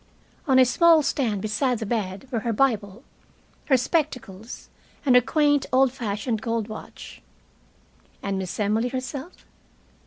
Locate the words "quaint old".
5.21-5.91